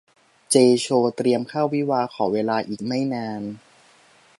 [0.51, 3.41] เจย์ โชว์ เตรียมเข้าวิวาห์ ขอเวลาอีกไม่นาน